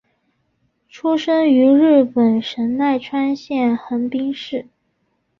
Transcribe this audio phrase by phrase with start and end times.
[0.89, 4.65] 出生于日本神奈川县横滨市。